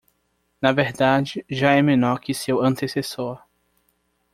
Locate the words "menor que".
1.83-2.33